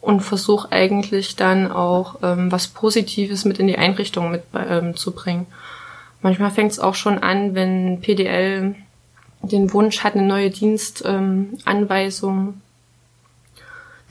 und 0.00 0.20
versuche 0.20 0.72
eigentlich 0.72 1.36
dann 1.36 1.70
auch 1.70 2.20
ähm, 2.22 2.50
was 2.50 2.68
Positives 2.68 3.44
mit 3.44 3.58
in 3.58 3.66
die 3.66 3.76
Einrichtung 3.76 4.30
mit 4.30 4.44
ähm. 4.54 4.94
Manchmal 6.22 6.52
fängt 6.52 6.72
es 6.72 6.78
auch 6.78 6.94
schon 6.94 7.18
an, 7.18 7.54
wenn 7.54 8.00
PDL 8.00 8.76
den 9.42 9.74
Wunsch 9.74 10.02
hat, 10.04 10.14
eine 10.14 10.26
neue 10.26 10.48
Dienstanweisung, 10.48 12.38
ähm, 12.38 12.62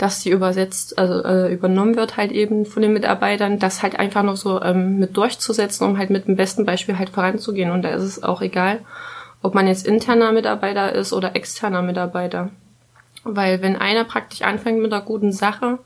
dass 0.03 0.19
die 0.19 0.31
übersetzt, 0.31 1.00
also 1.00 1.24
äh, 1.24 1.53
übernommen 1.53 1.95
wird 1.95 2.17
halt 2.17 2.33
eben 2.33 2.65
von 2.65 2.81
den 2.81 2.91
Mitarbeitern, 2.91 3.57
das 3.57 3.81
halt 3.81 3.98
einfach 3.98 4.22
noch 4.22 4.36
so 4.36 4.62
ähm, 4.62 5.00
mit 5.00 5.15
durchzusetzen, 5.15 5.88
um 5.88 5.98
halt 5.98 6.10
mit 6.10 6.27
dem 6.27 6.36
besten 6.36 6.65
Beispiel 6.65 7.00
halt 7.00 7.10
voranzugehen. 7.10 7.72
Und 7.72 7.83
da 7.83 7.89
ist 7.91 8.03
es 8.03 8.22
auch 8.22 8.41
egal, 8.41 8.81
ob 9.41 9.55
man 9.55 9.65
jetzt 9.65 9.88
interner 9.88 10.33
Mitarbeiter 10.33 10.91
ist 10.91 11.13
oder 11.13 11.38
externer 11.38 11.81
Mitarbeiter. 11.81 12.50
Weil 13.24 13.62
wenn 13.62 13.77
einer 13.77 14.03
praktisch 14.03 14.41
anfängt 14.41 14.81
mit 14.81 14.91
einer 14.91 15.05
guten 15.05 15.31
Sache 15.31 15.79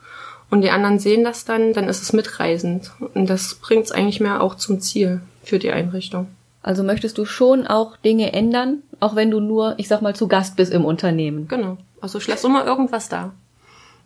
und 0.50 0.62
die 0.62 0.72
anderen 0.72 0.98
sehen 0.98 1.24
das 1.24 1.46
dann, 1.46 1.74
dann 1.74 1.88
ist 1.88 2.02
es 2.02 2.12
mitreisend. 2.12 2.90
Und 3.14 3.30
das 3.30 3.54
bringt 3.54 3.86
es 3.86 3.92
eigentlich 3.92 4.20
mehr 4.20 4.42
auch 4.42 4.56
zum 4.56 4.80
Ziel 4.80 5.22
für 5.44 5.60
die 5.60 5.72
Einrichtung. 5.72 6.26
Also 6.64 6.82
möchtest 6.82 7.20
du 7.20 7.26
schon 7.26 7.68
auch 7.68 7.98
Dinge 7.98 8.34
ändern, 8.34 8.82
auch 9.00 9.16
wenn 9.16 9.30
du 9.30 9.40
nur, 9.42 9.76
ich 9.78 9.88
sag 9.88 10.02
mal, 10.02 10.16
zu 10.16 10.28
Gast 10.28 10.56
bist 10.56 10.74
im 10.74 10.86
Unternehmen. 10.86 11.48
Genau. 11.48 11.78
Also 12.02 12.18
ich 12.18 12.26
lasse 12.26 12.48
immer 12.48 12.66
irgendwas 12.66 13.10
da. 13.10 13.34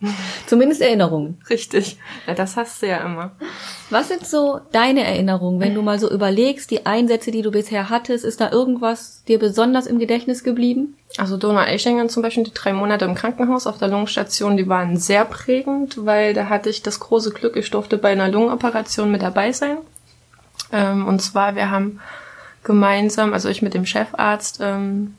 Zumindest 0.48 0.82
Erinnerungen. 0.82 1.40
Richtig. 1.50 1.98
Ja, 2.28 2.34
das 2.34 2.58
hast 2.58 2.82
du 2.82 2.88
ja 2.88 2.98
immer. 2.98 3.32
Was 3.90 4.08
sind 4.08 4.26
so 4.26 4.60
deine 4.72 5.04
Erinnerungen, 5.04 5.60
wenn 5.60 5.76
du 5.76 5.82
mal 5.82 6.00
so 6.00 6.10
überlegst, 6.10 6.72
die 6.72 6.86
Einsätze, 6.86 7.32
die 7.32 7.42
du 7.42 7.52
bisher 7.52 7.90
hattest, 7.90 8.26
ist 8.26 8.42
da 8.42 8.52
irgendwas 8.52 9.24
dir 9.28 9.38
besonders 9.38 9.86
im 9.86 10.00
Gedächtnis 10.00 10.44
geblieben? 10.44 10.96
Also 11.18 11.38
Donau-Eschingen 11.38 12.10
zum 12.10 12.24
Beispiel, 12.24 12.46
die 12.46 12.54
drei 12.54 12.74
Monate 12.74 13.06
im 13.06 13.16
Krankenhaus 13.16 13.68
auf 13.68 13.78
der 13.78 13.90
Lungenstation, 13.90 14.58
die 14.58 14.68
waren 14.68 14.98
sehr 14.98 15.26
prägend, 15.26 16.06
weil 16.06 16.34
da 16.34 16.50
hatte 16.50 16.70
ich 16.70 16.82
das 16.82 17.00
große 17.00 17.32
Glück, 17.32 17.56
ich 17.56 17.70
durfte 17.70 17.98
bei 17.98 18.12
einer 18.12 18.30
Lungenoperation 18.30 19.12
mit 19.12 19.22
dabei 19.22 19.52
sein. 19.52 19.78
Ähm, 20.72 21.06
und 21.08 21.22
zwar, 21.22 21.56
wir 21.56 21.70
haben 21.70 22.00
gemeinsam, 22.64 23.34
also 23.34 23.50
ich 23.50 23.62
mit 23.62 23.74
dem 23.74 23.86
Chefarzt, 23.86 24.60
ähm, 24.62 25.16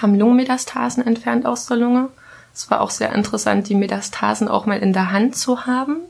haben 0.00 0.18
Lungenmetastasen 0.18 1.06
entfernt 1.06 1.44
aus 1.44 1.66
der 1.66 1.76
Lunge. 1.76 2.08
Es 2.54 2.70
war 2.70 2.80
auch 2.80 2.90
sehr 2.90 3.12
interessant, 3.14 3.68
die 3.68 3.74
Metastasen 3.74 4.48
auch 4.48 4.66
mal 4.66 4.78
in 4.78 4.92
der 4.92 5.10
Hand 5.10 5.36
zu 5.36 5.66
haben. 5.66 6.02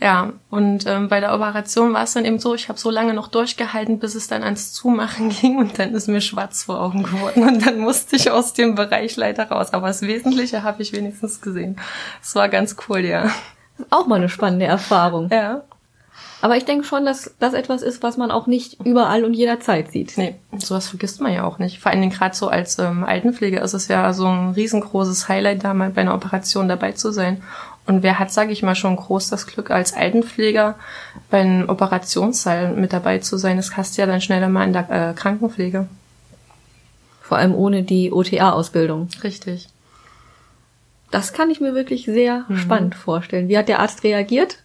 Ja, 0.00 0.32
und 0.48 0.86
ähm, 0.86 1.08
bei 1.08 1.20
der 1.20 1.34
Operation 1.34 1.92
war 1.92 2.04
es 2.04 2.14
dann 2.14 2.24
eben 2.24 2.38
so, 2.38 2.54
ich 2.54 2.70
habe 2.70 2.78
so 2.78 2.90
lange 2.90 3.12
noch 3.12 3.28
durchgehalten, 3.28 3.98
bis 3.98 4.14
es 4.14 4.28
dann 4.28 4.42
ans 4.42 4.72
Zumachen 4.72 5.28
ging 5.40 5.58
und 5.58 5.78
dann 5.78 5.94
ist 5.94 6.08
mir 6.08 6.22
schwarz 6.22 6.64
vor 6.64 6.80
Augen 6.80 7.02
geworden 7.02 7.46
und 7.46 7.66
dann 7.66 7.78
musste 7.78 8.16
ich 8.16 8.30
aus 8.30 8.54
dem 8.54 8.74
Bereich 8.74 9.16
leider 9.16 9.50
raus. 9.50 9.74
Aber 9.74 9.88
das 9.88 10.00
Wesentliche 10.00 10.62
habe 10.62 10.80
ich 10.80 10.94
wenigstens 10.94 11.42
gesehen. 11.42 11.76
Es 12.22 12.34
war 12.34 12.48
ganz 12.48 12.76
cool, 12.88 13.00
ja. 13.00 13.30
Auch 13.90 14.06
mal 14.06 14.16
eine 14.16 14.30
spannende 14.30 14.66
Erfahrung. 14.66 15.28
Ja. 15.30 15.64
Aber 16.42 16.56
ich 16.56 16.64
denke 16.64 16.84
schon, 16.84 17.04
dass 17.04 17.34
das 17.38 17.52
etwas 17.52 17.82
ist, 17.82 18.02
was 18.02 18.16
man 18.16 18.30
auch 18.30 18.46
nicht 18.46 18.78
überall 18.84 19.24
und 19.24 19.34
jederzeit 19.34 19.92
sieht. 19.92 20.16
Nee, 20.16 20.36
sowas 20.56 20.88
vergisst 20.88 21.20
man 21.20 21.32
ja 21.32 21.44
auch 21.44 21.58
nicht. 21.58 21.80
Vor 21.80 21.92
allen 21.92 22.00
Dingen 22.00 22.12
gerade 22.12 22.34
so 22.34 22.48
als 22.48 22.78
ähm, 22.78 23.04
Altenpflege 23.04 23.60
ist 23.60 23.74
es 23.74 23.88
ja 23.88 24.12
so 24.12 24.26
ein 24.26 24.52
riesengroßes 24.52 25.28
Highlight, 25.28 25.64
da 25.64 25.74
mal 25.74 25.90
bei 25.90 26.00
einer 26.00 26.14
Operation 26.14 26.68
dabei 26.68 26.92
zu 26.92 27.10
sein. 27.10 27.42
Und 27.86 28.02
wer 28.02 28.18
hat, 28.18 28.30
sage 28.30 28.52
ich 28.52 28.62
mal, 28.62 28.74
schon 28.74 28.96
groß 28.96 29.28
das 29.28 29.46
Glück, 29.46 29.70
als 29.70 29.92
Altenpfleger 29.92 30.76
bei 31.28 31.40
einem 31.40 31.68
Operationssaal 31.68 32.74
mit 32.74 32.92
dabei 32.92 33.18
zu 33.18 33.36
sein? 33.36 33.56
Das 33.56 33.76
hast 33.76 33.96
du 33.96 34.02
ja 34.02 34.06
dann 34.06 34.20
schneller 34.20 34.48
mal 34.48 34.66
in 34.66 34.72
der 34.72 34.90
äh, 34.90 35.14
Krankenpflege. 35.14 35.88
Vor 37.20 37.38
allem 37.38 37.54
ohne 37.54 37.82
die 37.82 38.12
OTA-Ausbildung. 38.12 39.08
Richtig. 39.22 39.68
Das 41.10 41.32
kann 41.32 41.50
ich 41.50 41.60
mir 41.60 41.74
wirklich 41.74 42.04
sehr 42.04 42.44
mhm. 42.48 42.56
spannend 42.56 42.94
vorstellen. 42.94 43.48
Wie 43.48 43.58
hat 43.58 43.68
der 43.68 43.80
Arzt 43.80 44.04
reagiert? 44.04 44.58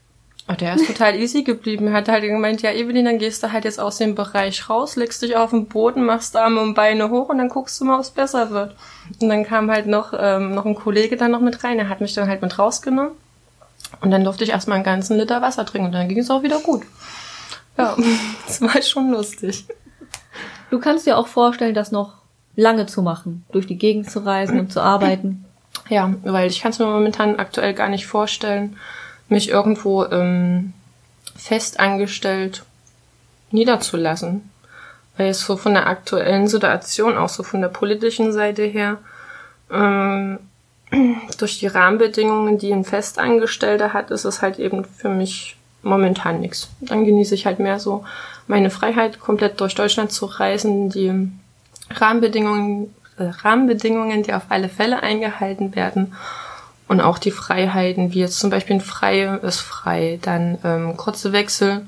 Oh, 0.48 0.54
der 0.54 0.76
ist 0.76 0.86
total 0.86 1.16
easy 1.16 1.42
geblieben. 1.42 1.88
Er 1.88 1.94
hat 1.94 2.08
halt 2.08 2.24
gemeint, 2.24 2.62
ja, 2.62 2.72
Evelyn, 2.72 3.06
dann 3.06 3.18
gehst 3.18 3.42
du 3.42 3.52
halt 3.52 3.66
jetzt 3.66 3.80
aus 3.80 3.98
dem 3.98 4.14
Bereich 4.14 4.70
raus, 4.70 4.96
legst 4.96 5.24
dich 5.24 5.36
auf 5.36 5.50
den 5.50 5.66
Boden, 5.66 6.06
machst 6.06 6.38
Arme 6.38 6.62
und 6.62 6.76
Beine 6.76 7.10
hoch 7.10 7.30
und 7.30 7.40
dann 7.40 7.50
guckst 7.50 7.82
du 7.82 7.86
mal, 7.86 7.96
ob 7.96 8.02
es 8.02 8.12
besser 8.12 8.52
wird. 8.52 8.76
Und 9.20 9.30
dann 9.30 9.44
kam 9.44 9.72
halt 9.72 9.88
noch, 9.88 10.14
ähm, 10.18 10.54
noch 10.54 10.66
ein 10.66 10.76
Kollege 10.76 11.18
dann 11.18 11.32
noch 11.32 11.42
mit 11.42 11.64
rein. 11.64 11.80
Er 11.80 11.90
hat 11.90 12.00
mich 12.00 12.14
dann 12.14 12.30
halt 12.30 12.44
mit 12.44 12.60
rausgenommen. 12.60 13.14
Und 14.02 14.12
dann 14.12 14.24
durfte 14.24 14.44
ich 14.44 14.52
erstmal 14.52 14.76
einen 14.76 14.86
ganzen 14.86 15.18
Liter 15.18 15.42
Wasser 15.42 15.66
trinken 15.66 15.88
und 15.88 15.94
dann 15.94 16.08
ging 16.08 16.20
es 16.20 16.30
auch 16.30 16.44
wieder 16.44 16.60
gut. 16.60 16.84
Ja, 17.78 17.96
das 18.46 18.62
war 18.62 18.80
schon 18.84 19.12
lustig. 19.12 19.66
Du 20.70 20.80
kannst 20.80 21.08
dir 21.08 21.18
auch 21.18 21.28
vorstellen, 21.28 21.74
das 21.74 21.92
noch 21.92 22.14
lange 22.56 22.86
zu 22.86 23.02
machen, 23.02 23.46
durch 23.52 23.66
die 23.66 23.78
Gegend 23.78 24.12
zu 24.12 24.20
reisen 24.20 24.60
und 24.60 24.72
zu 24.72 24.82
arbeiten. 24.82 25.46
Ja, 25.90 26.14
weil 26.24 26.50
ich 26.50 26.62
kann 26.62 26.72
es 26.72 26.80
mir 26.80 26.86
momentan 26.86 27.38
aktuell 27.38 27.74
gar 27.74 27.90
nicht 27.90 28.08
vorstellen, 28.08 28.78
mich 29.28 29.50
irgendwo 29.50 30.06
ähm, 30.06 30.74
fest 31.36 31.80
angestellt 31.80 32.64
niederzulassen. 33.52 34.50
Weil 35.18 35.30
es 35.30 35.42
so 35.42 35.56
von 35.56 35.74
der 35.74 35.88
aktuellen 35.88 36.48
Situation, 36.48 37.18
auch 37.18 37.30
so 37.30 37.44
von 37.44 37.62
der 37.62 37.70
politischen 37.70 38.34
Seite 38.34 38.64
her, 38.64 38.98
ähm, 39.72 40.40
durch 41.38 41.60
die 41.60 41.68
Rahmenbedingungen, 41.68 42.58
die 42.58 42.74
ein 42.74 42.84
Festangestellter 42.84 43.94
hat, 43.94 44.12
ist 44.12 44.26
es 44.26 44.42
halt 44.42 44.60
eben 44.60 44.84
für 44.84 45.10
mich 45.10 45.56
momentan 45.84 46.42
nichts. 46.42 46.70
Dann 46.82 47.06
genieße 47.06 47.36
ich 47.36 47.46
halt 47.46 47.60
mehr 47.60 47.80
so 47.80 48.04
meine 48.48 48.70
Freiheit, 48.70 49.20
komplett 49.20 49.60
durch 49.62 49.76
Deutschland 49.76 50.12
zu 50.12 50.26
reisen, 50.26 50.90
die 50.90 51.30
Rahmenbedingungen, 51.92 52.94
äh, 53.18 53.24
Rahmenbedingungen, 53.24 54.24
die 54.24 54.34
auf 54.34 54.44
alle 54.50 54.70
Fälle 54.70 55.02
eingehalten 55.02 55.76
werden 55.76 56.14
und 56.88 57.02
auch 57.02 57.18
die 57.18 57.32
Freiheiten, 57.32 58.14
wie 58.14 58.20
jetzt 58.20 58.40
zum 58.40 58.50
Beispiel 58.50 58.78
ein 58.78 58.82
Freie 58.82 59.38
ist 59.38 59.60
frei, 59.60 60.20
dann 60.22 60.58
ähm, 60.64 60.98
kurze 60.98 61.32
Wechsel 61.34 61.86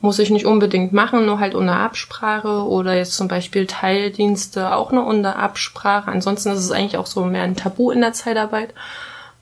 muss 0.00 0.18
ich 0.18 0.30
nicht 0.30 0.46
unbedingt 0.46 0.92
machen, 0.92 1.26
nur 1.26 1.38
halt 1.38 1.54
unter 1.54 1.76
Absprache 1.76 2.66
oder 2.66 2.96
jetzt 2.96 3.14
zum 3.14 3.28
Beispiel 3.28 3.68
Teildienste 3.68 4.74
auch 4.74 4.90
nur 4.90 5.06
unter 5.06 5.36
Absprache. 5.36 6.10
Ansonsten 6.10 6.50
ist 6.50 6.58
es 6.58 6.72
eigentlich 6.72 6.96
auch 6.96 7.06
so 7.06 7.24
mehr 7.24 7.44
ein 7.44 7.54
Tabu 7.54 7.92
in 7.92 8.00
der 8.00 8.12
Zeitarbeit. 8.12 8.74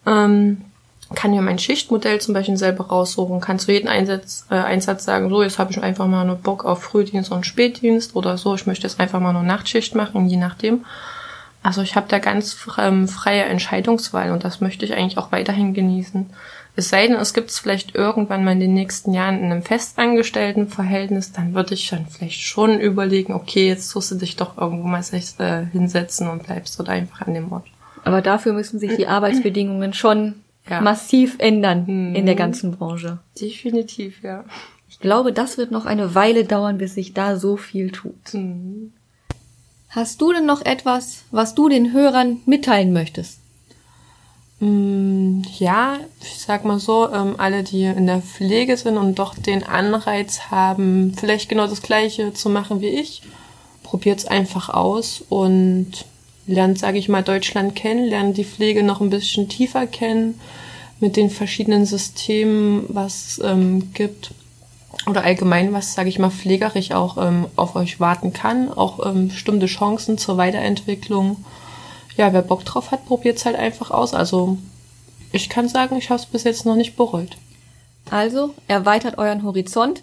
Ähm, 0.06 0.60
kann 1.14 1.32
ja 1.32 1.40
mein 1.40 1.58
Schichtmodell 1.58 2.20
zum 2.20 2.34
Beispiel 2.34 2.56
selber 2.56 2.86
raussuchen, 2.86 3.40
kann 3.40 3.58
zu 3.58 3.72
jedem 3.72 3.88
Einsatz, 3.88 4.46
äh, 4.50 4.54
Einsatz 4.54 5.04
sagen, 5.04 5.28
so, 5.28 5.42
jetzt 5.42 5.58
habe 5.58 5.72
ich 5.72 5.82
einfach 5.82 6.06
mal 6.06 6.24
nur 6.24 6.36
Bock 6.36 6.64
auf 6.64 6.82
Frühdienst 6.82 7.32
und 7.32 7.46
Spätdienst 7.46 8.14
oder 8.14 8.38
so, 8.38 8.54
ich 8.54 8.66
möchte 8.66 8.86
jetzt 8.86 9.00
einfach 9.00 9.18
mal 9.18 9.32
nur 9.32 9.42
Nachtschicht 9.42 9.94
machen, 9.94 10.28
je 10.28 10.36
nachdem. 10.36 10.84
Also 11.62 11.82
ich 11.82 11.94
habe 11.94 12.08
da 12.08 12.18
ganz 12.18 12.56
ähm, 12.78 13.06
freie 13.06 13.44
Entscheidungswahl 13.44 14.30
und 14.30 14.44
das 14.44 14.60
möchte 14.60 14.84
ich 14.84 14.94
eigentlich 14.94 15.18
auch 15.18 15.30
weiterhin 15.32 15.74
genießen. 15.74 16.30
Es 16.76 16.88
sei 16.88 17.06
denn, 17.06 17.16
es 17.16 17.34
gibt 17.34 17.50
es 17.50 17.58
vielleicht 17.58 17.94
irgendwann 17.94 18.44
mal 18.44 18.52
in 18.52 18.60
den 18.60 18.72
nächsten 18.72 19.12
Jahren 19.12 19.38
in 19.38 19.50
einem 19.50 19.62
festangestellten 19.62 20.68
Verhältnis, 20.68 21.32
dann 21.32 21.54
würde 21.54 21.74
ich 21.74 21.88
dann 21.88 22.06
vielleicht 22.06 22.40
schon 22.40 22.80
überlegen, 22.80 23.34
okay, 23.34 23.68
jetzt 23.68 23.90
tust 23.90 24.10
du 24.12 24.14
dich 24.14 24.36
doch 24.36 24.56
irgendwo 24.56 24.86
mal 24.86 25.02
äh, 25.12 25.66
hinsetzen 25.66 26.28
und 26.28 26.44
bleibst 26.44 26.80
oder 26.80 26.92
einfach 26.92 27.26
an 27.26 27.34
dem 27.34 27.52
Ort. 27.52 27.66
Aber 28.04 28.22
dafür 28.22 28.52
müssen 28.52 28.78
sich 28.78 28.96
die 28.96 29.06
Arbeitsbedingungen 29.08 29.92
schon 29.92 30.36
ja. 30.68 30.80
massiv 30.80 31.36
ändern 31.38 31.84
mhm. 31.86 32.14
in 32.14 32.24
der 32.24 32.36
ganzen 32.36 32.72
Branche. 32.72 33.18
Definitiv, 33.38 34.22
ja. 34.22 34.44
Ich 34.88 35.00
glaube, 35.00 35.32
das 35.32 35.58
wird 35.58 35.70
noch 35.70 35.86
eine 35.86 36.14
Weile 36.14 36.44
dauern, 36.44 36.78
bis 36.78 36.94
sich 36.94 37.12
da 37.12 37.36
so 37.36 37.56
viel 37.56 37.90
tut. 37.90 38.32
Mhm. 38.32 38.92
Hast 39.90 40.20
du 40.20 40.32
denn 40.32 40.46
noch 40.46 40.64
etwas, 40.64 41.24
was 41.32 41.56
du 41.56 41.68
den 41.68 41.92
Hörern 41.92 42.40
mitteilen 42.46 42.92
möchtest? 42.92 43.40
Mm, 44.60 45.42
ja, 45.58 45.98
ich 46.20 46.38
sag 46.38 46.64
mal 46.64 46.78
so, 46.78 47.10
ähm, 47.12 47.34
alle, 47.38 47.64
die 47.64 47.82
in 47.84 48.06
der 48.06 48.22
Pflege 48.22 48.76
sind 48.76 48.96
und 48.96 49.18
doch 49.18 49.34
den 49.34 49.64
Anreiz 49.64 50.42
haben, 50.52 51.14
vielleicht 51.18 51.48
genau 51.48 51.66
das 51.66 51.82
Gleiche 51.82 52.32
zu 52.32 52.48
machen 52.50 52.80
wie 52.80 52.88
ich, 52.88 53.22
probiert's 53.82 54.26
einfach 54.26 54.68
aus 54.68 55.24
und 55.28 56.04
lernt, 56.46 56.78
sage 56.78 56.98
ich 56.98 57.08
mal, 57.08 57.22
Deutschland 57.24 57.74
kennen, 57.74 58.06
lernt 58.06 58.36
die 58.36 58.44
Pflege 58.44 58.84
noch 58.84 59.00
ein 59.00 59.10
bisschen 59.10 59.48
tiefer 59.48 59.88
kennen 59.88 60.38
mit 61.00 61.16
den 61.16 61.30
verschiedenen 61.30 61.84
Systemen, 61.84 62.84
was 62.88 63.38
es 63.38 63.40
ähm, 63.42 63.92
gibt 63.92 64.30
oder 65.06 65.24
allgemein, 65.24 65.72
was, 65.72 65.94
sage 65.94 66.08
ich 66.08 66.18
mal, 66.18 66.30
pflegerisch 66.30 66.92
auch 66.92 67.16
ähm, 67.16 67.46
auf 67.56 67.74
euch 67.76 68.00
warten 68.00 68.32
kann, 68.32 68.70
auch 68.70 69.04
ähm, 69.06 69.28
bestimmte 69.28 69.66
Chancen 69.66 70.18
zur 70.18 70.36
Weiterentwicklung. 70.36 71.44
Ja, 72.16 72.32
wer 72.32 72.42
Bock 72.42 72.64
drauf 72.64 72.90
hat, 72.90 73.06
probiert 73.06 73.38
es 73.38 73.46
halt 73.46 73.56
einfach 73.56 73.90
aus. 73.90 74.14
Also 74.14 74.58
ich 75.32 75.48
kann 75.48 75.68
sagen, 75.68 75.96
ich 75.96 76.10
habe 76.10 76.20
es 76.20 76.26
bis 76.26 76.44
jetzt 76.44 76.66
noch 76.66 76.76
nicht 76.76 76.96
bereut. 76.96 77.36
Also 78.10 78.54
erweitert 78.68 79.18
euren 79.18 79.42
Horizont. 79.42 80.02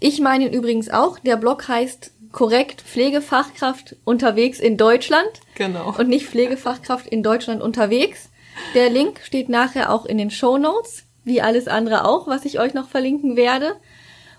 Ich 0.00 0.20
meine 0.20 0.46
ihn 0.46 0.52
übrigens 0.52 0.90
auch. 0.90 1.18
Der 1.18 1.36
Blog 1.36 1.68
heißt 1.68 2.12
korrekt 2.32 2.82
Pflegefachkraft 2.82 3.96
unterwegs 4.04 4.58
in 4.58 4.76
Deutschland. 4.76 5.28
Genau. 5.54 5.94
Und 5.96 6.08
nicht 6.08 6.26
Pflegefachkraft 6.26 7.06
in 7.06 7.22
Deutschland 7.22 7.62
unterwegs. 7.62 8.30
Der 8.74 8.90
Link 8.90 9.20
steht 9.22 9.48
nachher 9.48 9.92
auch 9.92 10.04
in 10.06 10.18
den 10.18 10.30
Show 10.30 10.58
Notes, 10.58 11.04
wie 11.24 11.40
alles 11.40 11.68
andere 11.68 12.04
auch, 12.04 12.26
was 12.26 12.44
ich 12.44 12.60
euch 12.60 12.74
noch 12.74 12.88
verlinken 12.88 13.36
werde. 13.36 13.76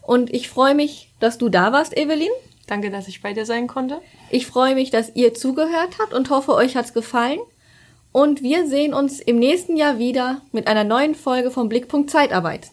Und 0.06 0.34
ich 0.34 0.50
freue 0.50 0.76
mich, 0.76 1.12
dass 1.20 1.38
du 1.38 1.50
da 1.50 1.72
warst, 1.72 1.98
Evelyn. 1.98 2.30
Danke, 2.68 2.90
dass 2.90 3.08
ich 3.08 3.22
bei 3.22 3.34
dir 3.34 3.46
sein 3.46 3.68
konnte. 3.68 4.02
Ich 4.30 4.48
freue 4.48 4.76
mich, 4.76 4.90
dass 4.90 5.16
ihr 5.16 5.34
zugehört 5.34 5.98
habt 6.00 6.14
und 6.14 6.30
hoffe, 6.30 6.54
euch 6.54 6.76
hat's 6.76 6.94
gefallen. 6.94 7.40
Und 8.12 8.42
wir 8.42 8.68
sehen 8.68 8.94
uns 8.94 9.20
im 9.20 9.38
nächsten 9.38 9.76
Jahr 9.76 10.00
wieder 10.00 10.42
mit 10.52 10.68
einer 10.68 10.84
neuen 10.84 11.16
Folge 11.16 11.52
vom 11.52 11.70
Blickpunkt 11.70 12.10
Zeitarbeit. 12.10 12.70